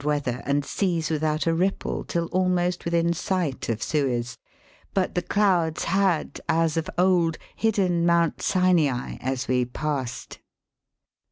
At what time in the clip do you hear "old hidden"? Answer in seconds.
6.97-8.03